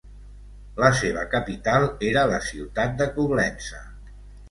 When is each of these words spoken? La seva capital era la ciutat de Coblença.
La 0.83 0.89
seva 1.01 1.27
capital 1.35 1.87
era 2.09 2.25
la 2.35 2.43
ciutat 2.49 2.99
de 3.03 3.11
Coblença. 3.19 3.89